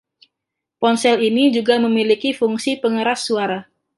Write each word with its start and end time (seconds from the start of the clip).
Ponsel 0.81 1.17
ini 1.29 1.45
juga 1.57 1.75
memiliki 1.85 2.29
fungsi 2.39 2.71
pengeras 2.83 3.19
suara. 3.27 3.59